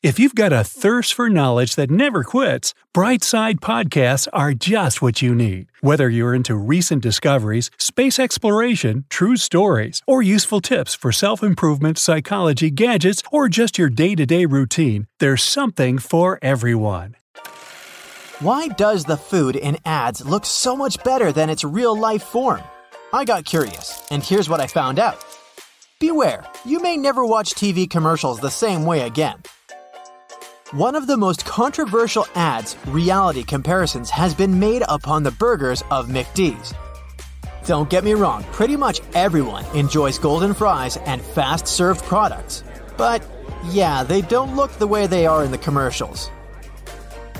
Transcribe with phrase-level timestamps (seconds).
[0.00, 5.22] If you've got a thirst for knowledge that never quits, Brightside Podcasts are just what
[5.22, 5.72] you need.
[5.80, 11.98] Whether you're into recent discoveries, space exploration, true stories, or useful tips for self improvement,
[11.98, 17.16] psychology, gadgets, or just your day to day routine, there's something for everyone.
[18.38, 22.62] Why does the food in ads look so much better than its real life form?
[23.12, 25.24] I got curious, and here's what I found out.
[25.98, 29.42] Beware, you may never watch TV commercials the same way again.
[30.72, 36.08] One of the most controversial ads, reality comparisons, has been made upon the burgers of
[36.08, 36.74] McD's.
[37.64, 42.64] Don't get me wrong, pretty much everyone enjoys golden fries and fast served products.
[42.98, 43.26] But
[43.70, 46.30] yeah, they don't look the way they are in the commercials.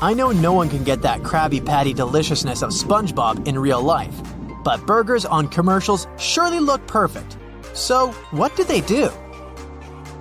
[0.00, 4.20] I know no one can get that Krabby Patty deliciousness of SpongeBob in real life,
[4.64, 7.36] but burgers on commercials surely look perfect.
[7.72, 9.12] So, what do they do?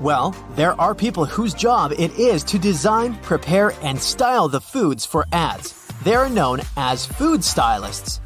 [0.02, 5.06] Well, there are people whose job it is to design, prepare, and style the foods
[5.06, 5.88] for ads.
[6.04, 8.20] They are known as food stylists.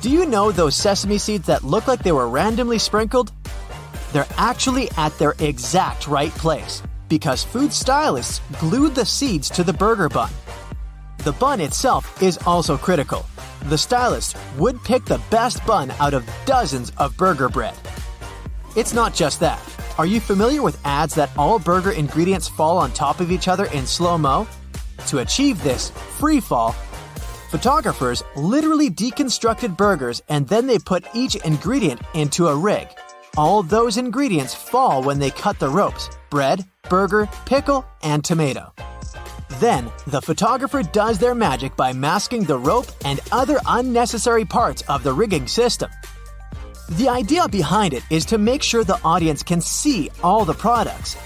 [0.00, 3.32] Do you know those sesame seeds that look like they were randomly sprinkled?
[4.14, 9.74] They're actually at their exact right place because food stylists glued the seeds to the
[9.74, 10.30] burger bun.
[11.18, 13.26] The bun itself is also critical.
[13.64, 17.76] The stylist would pick the best bun out of dozens of burger bread.
[18.74, 19.60] It's not just that.
[19.96, 23.66] Are you familiar with ads that all burger ingredients fall on top of each other
[23.66, 24.44] in slow mo?
[25.06, 26.72] To achieve this free fall,
[27.52, 32.88] photographers literally deconstructed burgers and then they put each ingredient into a rig.
[33.36, 38.72] All those ingredients fall when they cut the ropes bread, burger, pickle, and tomato.
[39.60, 45.04] Then, the photographer does their magic by masking the rope and other unnecessary parts of
[45.04, 45.90] the rigging system.
[46.90, 51.16] The idea behind it is to make sure the audience can see all the products.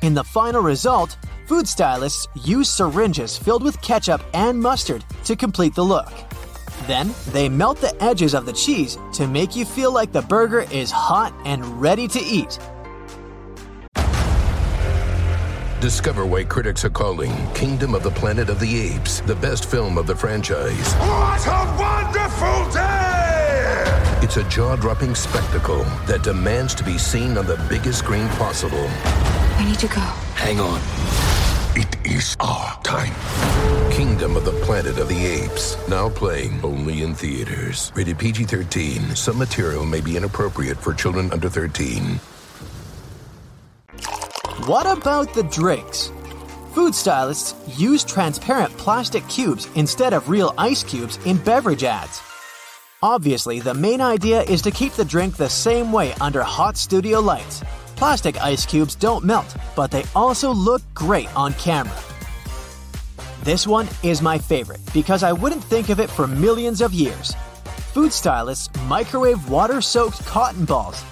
[0.00, 5.74] In the final result, food stylists use syringes filled with ketchup and mustard to complete
[5.74, 6.12] the look.
[6.86, 10.66] Then, they melt the edges of the cheese to make you feel like the burger
[10.70, 12.60] is hot and ready to eat.
[15.80, 19.98] Discover why critics are calling Kingdom of the Planet of the Apes the best film
[19.98, 20.94] of the franchise.
[20.94, 23.01] What a wonderful day!
[24.22, 28.86] It's a jaw dropping spectacle that demands to be seen on the biggest screen possible.
[28.86, 30.00] I need to go.
[30.38, 30.80] Hang on.
[31.74, 33.12] It is our time.
[33.90, 35.76] Kingdom of the Planet of the Apes.
[35.88, 37.90] Now playing only in theaters.
[37.96, 39.16] Rated PG 13.
[39.16, 42.20] Some material may be inappropriate for children under 13.
[44.66, 46.12] What about the drinks?
[46.74, 52.22] Food stylists use transparent plastic cubes instead of real ice cubes in beverage ads.
[53.02, 57.18] Obviously, the main idea is to keep the drink the same way under hot studio
[57.18, 57.64] lights.
[57.96, 61.98] Plastic ice cubes don't melt, but they also look great on camera.
[63.42, 67.34] This one is my favorite because I wouldn't think of it for millions of years.
[67.92, 71.04] Food stylists microwave water soaked cotton balls.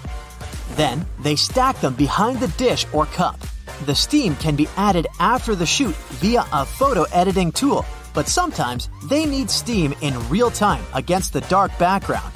[0.76, 3.40] Then they stack them behind the dish or cup.
[3.86, 7.84] The steam can be added after the shoot via a photo editing tool,
[8.14, 12.32] but sometimes they need steam in real time against the dark background.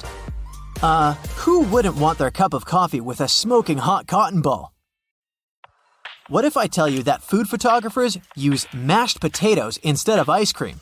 [0.81, 4.73] Uh, who wouldn't want their cup of coffee with a smoking hot cotton ball?
[6.27, 10.79] What if I tell you that food photographers use mashed potatoes instead of ice cream?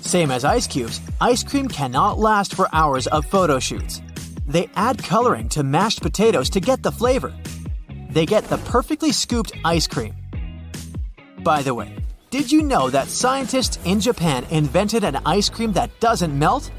[0.00, 4.02] Same as ice cubes, ice cream cannot last for hours of photo shoots.
[4.48, 7.32] They add coloring to mashed potatoes to get the flavor.
[8.10, 10.16] They get the perfectly scooped ice cream.
[11.44, 11.94] By the way,
[12.30, 16.70] did you know that scientists in Japan invented an ice cream that doesn't melt?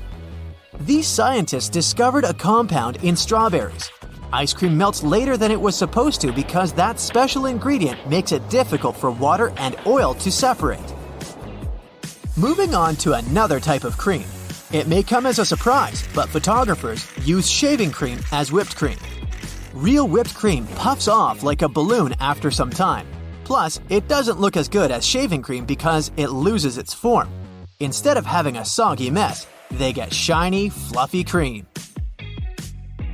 [0.80, 3.92] These scientists discovered a compound in strawberries.
[4.31, 8.48] Ice cream melts later than it was supposed to because that special ingredient makes it
[8.50, 10.80] difficult for water and oil to separate.
[12.38, 14.25] Moving on to another type of cream.
[14.71, 18.98] It may come as a surprise, but photographers use shaving cream as whipped cream.
[19.74, 23.06] Real whipped cream puffs off like a balloon after some time.
[23.43, 27.29] Plus, it doesn't look as good as shaving cream because it loses its form.
[27.79, 31.65] Instead of having a soggy mess, they get shiny, fluffy cream.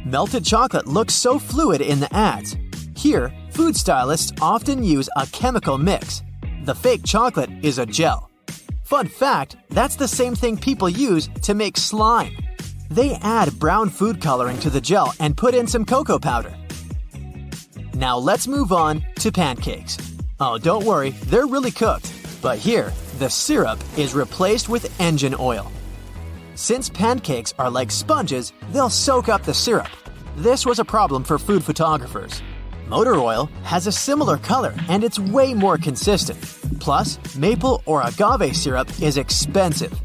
[0.06, 2.56] Melted chocolate looks so fluid in the ads.
[2.96, 6.24] Here, food stylists often use a chemical mix.
[6.64, 8.30] The fake chocolate is a gel.
[8.84, 12.36] Fun fact that's the same thing people use to make slime.
[12.90, 16.56] They add brown food coloring to the gel and put in some cocoa powder.
[17.94, 19.98] Now let's move on to pancakes.
[20.40, 22.14] Oh, don't worry, they're really cooked.
[22.44, 25.72] But here, the syrup is replaced with engine oil.
[26.54, 29.90] Since pancakes are like sponges, they'll soak up the syrup.
[30.36, 32.44] This was a problem for food photographers.
[32.88, 36.40] Motor oil has a similar color and it's way more consistent.
[36.80, 40.00] Plus, maple or agave syrup is expensive.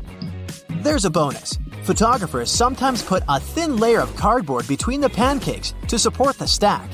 [0.82, 1.58] There's a bonus.
[1.82, 6.90] Photographers sometimes put a thin layer of cardboard between the pancakes to support the stack.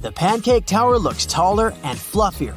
[0.00, 2.56] The pancake tower looks taller and fluffier.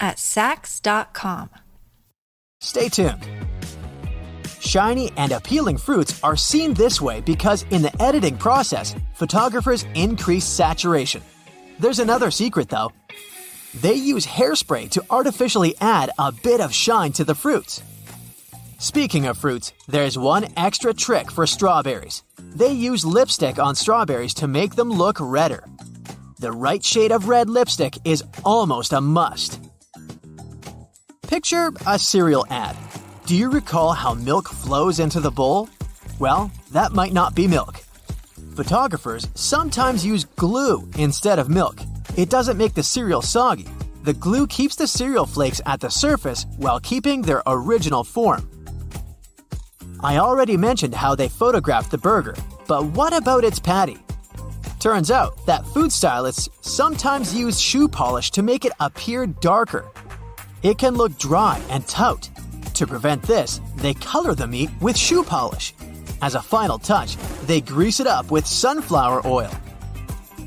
[0.00, 1.50] at Saks.com.
[2.60, 3.26] Stay tuned.
[4.60, 10.44] Shiny and appealing fruits are seen this way because in the editing process, photographers increase
[10.44, 11.22] saturation.
[11.78, 12.92] There's another secret though.
[13.74, 17.82] They use hairspray to artificially add a bit of shine to the fruits.
[18.78, 22.22] Speaking of fruits, there's one extra trick for strawberries.
[22.38, 25.64] They use lipstick on strawberries to make them look redder.
[26.38, 29.60] The right shade of red lipstick is almost a must.
[31.28, 32.74] Picture a cereal ad.
[33.26, 35.68] Do you recall how milk flows into the bowl?
[36.18, 37.80] Well, that might not be milk.
[38.56, 41.80] Photographers sometimes use glue instead of milk.
[42.16, 43.68] It doesn't make the cereal soggy.
[44.04, 48.48] The glue keeps the cereal flakes at the surface while keeping their original form.
[50.00, 52.36] I already mentioned how they photographed the burger,
[52.66, 53.98] but what about its patty?
[54.80, 59.84] Turns out that food stylists sometimes use shoe polish to make it appear darker.
[60.62, 62.28] It can look dry and taut.
[62.74, 65.74] To prevent this, they color the meat with shoe polish.
[66.20, 67.16] As a final touch,
[67.46, 69.50] they grease it up with sunflower oil.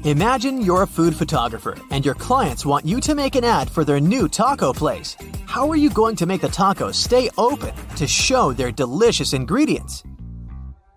[0.04, 3.86] Imagine you're a food photographer and your clients want you to make an ad for
[3.86, 5.16] their new taco place.
[5.46, 10.04] How are you going to make the tacos stay open to show their delicious ingredients?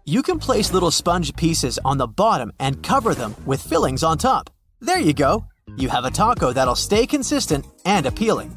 [0.06, 4.19] You can place little sponge pieces on the bottom and cover them with fillings on
[4.19, 4.50] top.
[4.81, 5.44] There you go.
[5.76, 8.56] You have a taco that'll stay consistent and appealing.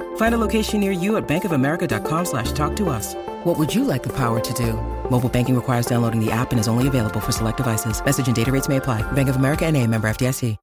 [0.15, 3.15] Find a location near you at bankofamerica.com slash talk to us.
[3.43, 4.73] What would you like the power to do?
[5.09, 8.03] Mobile banking requires downloading the app and is only available for select devices.
[8.03, 9.03] Message and data rates may apply.
[9.11, 10.57] Bank of America and a member FDIC.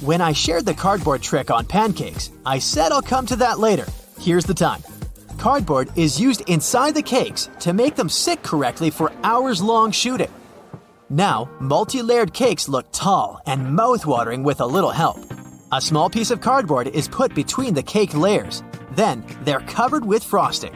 [0.00, 3.86] When I shared the cardboard trick on pancakes, I said I'll come to that later.
[4.18, 4.82] Here's the time.
[5.36, 10.30] Cardboard is used inside the cakes to make them sit correctly for hours long shooting.
[11.10, 15.18] Now, multi layered cakes look tall and mouth watering with a little help.
[15.72, 18.64] A small piece of cardboard is put between the cake layers.
[18.90, 20.74] Then, they're covered with frosting.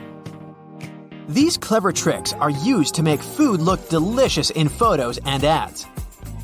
[1.27, 5.85] These clever tricks are used to make food look delicious in photos and ads.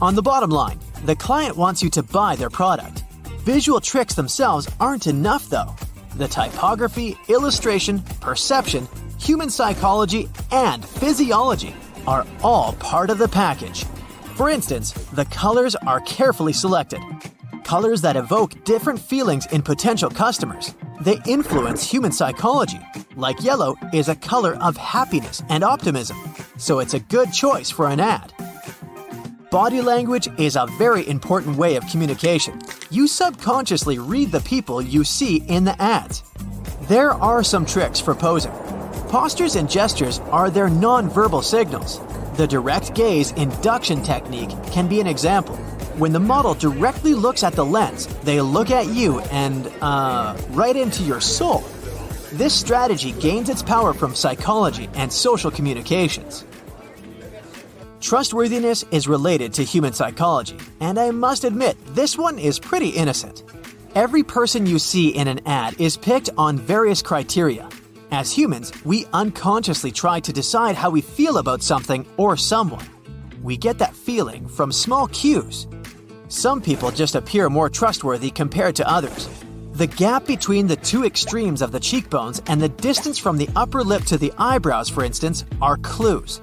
[0.01, 3.05] On the bottom line, the client wants you to buy their product.
[3.45, 5.77] Visual tricks themselves aren't enough though.
[6.17, 11.73] The typography, illustration, perception, human psychology, and physiology
[12.05, 13.85] are all part of the package.
[14.35, 17.01] For instance, the colors are carefully selected.
[17.71, 20.75] Colors that evoke different feelings in potential customers.
[21.03, 22.81] They influence human psychology.
[23.15, 26.17] Like yellow is a color of happiness and optimism,
[26.57, 28.33] so it's a good choice for an ad.
[29.53, 32.61] Body language is a very important way of communication.
[32.91, 36.25] You subconsciously read the people you see in the ads.
[36.89, 38.51] There are some tricks for posing.
[39.11, 42.01] Postures and gestures are their non-verbal signals.
[42.37, 45.57] The direct gaze induction technique can be an example.
[45.97, 50.77] When the model directly looks at the lens, they look at you and, uh, right
[50.77, 51.65] into your soul.
[52.33, 56.45] This strategy gains its power from psychology and social communications.
[58.01, 63.43] Trustworthiness is related to human psychology, and I must admit, this one is pretty innocent.
[63.95, 67.69] Every person you see in an ad is picked on various criteria.
[68.11, 72.87] As humans, we unconsciously try to decide how we feel about something or someone.
[73.43, 75.67] We get that feeling from small cues.
[76.31, 79.29] Some people just appear more trustworthy compared to others.
[79.73, 83.83] The gap between the two extremes of the cheekbones and the distance from the upper
[83.83, 86.41] lip to the eyebrows, for instance, are clues.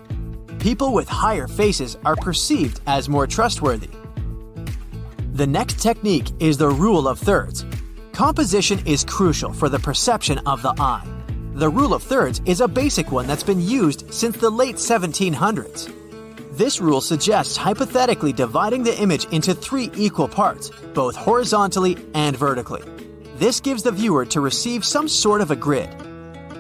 [0.59, 3.89] People with higher faces are perceived as more trustworthy.
[5.31, 7.65] The next technique is the rule of thirds.
[8.11, 11.07] Composition is crucial for the perception of the eye.
[11.53, 15.93] The rule of thirds is a basic one that's been used since the late 1700s.
[16.57, 22.81] This rule suggests hypothetically dividing the image into three equal parts, both horizontally and vertically.
[23.35, 25.87] This gives the viewer to receive some sort of a grid.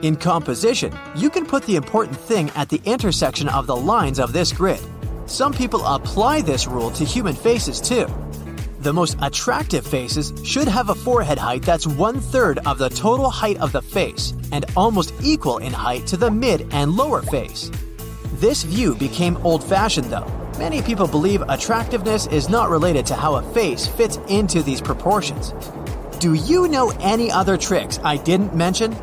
[0.03, 4.33] In composition, you can put the important thing at the intersection of the lines of
[4.33, 4.79] this grid.
[5.25, 8.05] Some people apply this rule to human faces too.
[8.81, 13.31] The most attractive faces should have a forehead height that's one third of the total
[13.31, 17.71] height of the face and almost equal in height to the mid and lower face.
[18.39, 20.27] This view became old fashioned though.
[20.59, 25.55] Many people believe attractiveness is not related to how a face fits into these proportions.
[26.19, 28.95] Do you know any other tricks I didn't mention?